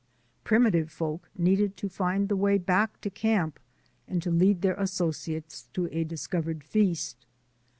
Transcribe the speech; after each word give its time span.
Primitive 0.43 0.89
folk 0.89 1.29
needed 1.37 1.77
to 1.77 1.87
find 1.87 2.27
the 2.27 2.35
way 2.35 2.57
back 2.57 2.99
to 3.01 3.11
camp 3.11 3.59
and 4.07 4.19
to 4.23 4.31
lead 4.31 4.63
their 4.63 4.73
associates 4.77 5.69
to 5.75 5.87
a 5.91 6.03
discovered 6.03 6.63
feast. 6.63 7.27